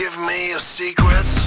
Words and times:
Give 0.00 0.18
me 0.20 0.48
your 0.48 0.60
secrets, 0.60 1.46